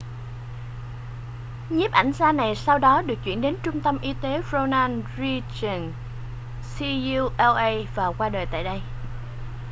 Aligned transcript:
nhiếp 1.69 1.91
ảnh 1.91 2.13
gia 2.13 2.31
này 2.31 2.55
sau 2.55 2.79
đó 2.79 3.01
được 3.01 3.15
chuyển 3.23 3.41
đến 3.41 3.55
trung 3.63 3.81
tâm 3.81 3.97
y 4.01 4.13
tế 4.21 4.41
ronald 4.51 4.93
reagan 5.17 5.93
ucla 7.37 7.71
và 7.95 8.11
qua 8.17 8.29
đời 8.29 8.45
tại 8.45 8.63
đây 8.63 8.81